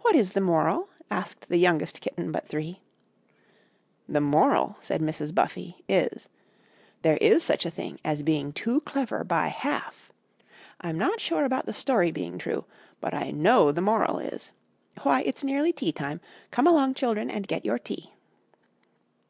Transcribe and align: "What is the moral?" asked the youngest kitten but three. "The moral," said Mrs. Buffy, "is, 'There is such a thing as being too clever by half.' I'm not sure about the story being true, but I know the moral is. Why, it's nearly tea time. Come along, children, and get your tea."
"What 0.00 0.14
is 0.14 0.32
the 0.32 0.42
moral?" 0.42 0.90
asked 1.10 1.48
the 1.48 1.56
youngest 1.56 2.02
kitten 2.02 2.30
but 2.30 2.46
three. 2.46 2.82
"The 4.06 4.20
moral," 4.20 4.76
said 4.82 5.00
Mrs. 5.00 5.34
Buffy, 5.34 5.82
"is, 5.88 6.28
'There 7.00 7.16
is 7.22 7.42
such 7.42 7.64
a 7.64 7.70
thing 7.70 7.98
as 8.04 8.22
being 8.22 8.52
too 8.52 8.82
clever 8.82 9.24
by 9.24 9.46
half.' 9.48 10.12
I'm 10.82 10.98
not 10.98 11.20
sure 11.22 11.46
about 11.46 11.64
the 11.64 11.72
story 11.72 12.10
being 12.12 12.36
true, 12.36 12.66
but 13.00 13.14
I 13.14 13.30
know 13.30 13.72
the 13.72 13.80
moral 13.80 14.18
is. 14.18 14.52
Why, 15.04 15.22
it's 15.22 15.42
nearly 15.42 15.72
tea 15.72 15.90
time. 15.90 16.20
Come 16.50 16.66
along, 16.66 16.92
children, 16.92 17.30
and 17.30 17.48
get 17.48 17.64
your 17.64 17.78
tea." 17.78 18.12